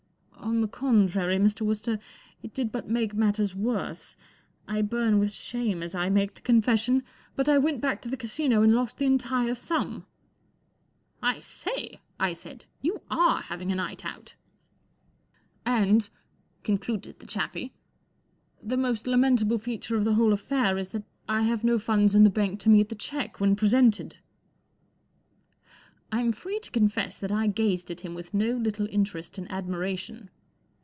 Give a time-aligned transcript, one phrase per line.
[0.51, 1.61] On the contrary, Mr.
[1.61, 1.97] Wooster,
[2.41, 4.17] it did but make matters worse.
[4.67, 7.03] I burn with shame as I make the confession,
[7.35, 10.05] but I went back to the Casino and lost the entire sum."
[11.21, 12.65] 4 I say!" I said.
[12.77, 14.33] 44 You are having a night out!"
[15.65, 16.09] 4 And,"
[16.63, 17.73] concluded the chappie,
[18.57, 22.13] 44 the most lamentable feature of the whole affair is that I have no funds
[22.15, 24.17] in the bank to meet the cheque, when presented."
[26.13, 29.49] I 'M free to confess that I gazed at him with no little interest and
[29.49, 30.29] admiration.